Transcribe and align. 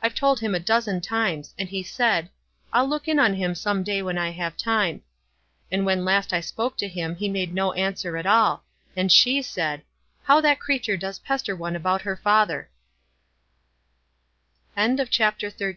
I've 0.00 0.14
told 0.14 0.38
him 0.38 0.54
a 0.54 0.60
dozen 0.60 1.00
times, 1.00 1.52
and 1.58 1.68
he 1.68 1.82
said, 1.82 2.30
'I'll 2.72 2.86
look 2.88 3.08
in 3.08 3.18
on 3.18 3.34
him 3.34 3.56
some 3.56 3.82
day 3.82 4.00
when 4.00 4.16
I 4.16 4.30
have 4.30 4.56
time.' 4.56 5.02
And 5.72 5.84
when 5.84 6.04
last 6.04 6.32
I 6.32 6.38
spoke 6.40 6.76
to 6.76 6.86
him, 6.86 7.16
he 7.16 7.28
made 7.28 7.52
no 7.52 7.72
answer 7.72 8.16
at 8.16 8.26
all; 8.26 8.62
and 8.94 9.10
she 9.10 9.42
said, 9.42 9.80
f 9.80 9.84
How 10.22 10.40
that 10.40 10.60
creature 10.60 10.96
does 10.96 11.18
pester 11.18 11.56
one 11.56 11.74
abc 11.74 11.96
at 11.96 12.02
her 12.02 12.16
father 12.16 12.70
1 14.74 14.98
'"CHAPTEE 15.10 15.46
XIV. 15.48 15.62